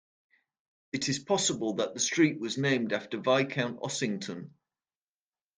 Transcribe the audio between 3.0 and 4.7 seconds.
Viscount Ossington.